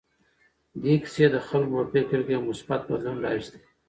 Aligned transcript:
دې 0.81 0.93
کیسې 1.03 1.25
د 1.33 1.37
خلکو 1.47 1.73
په 1.79 1.85
فکر 1.93 2.19
کې 2.25 2.33
یو 2.35 2.41
مثبت 2.49 2.81
بدلون 2.89 3.17
راوستی. 3.25 3.59